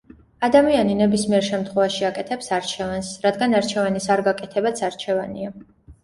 [0.45, 5.53] ადამიანი ნებისმიერ შემთხვევაში აკეთებს არჩევანს, რადგან არჩევანის არ გაკეთებაც არჩევანია.